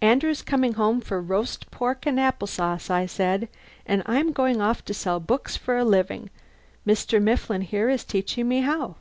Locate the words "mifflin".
7.20-7.60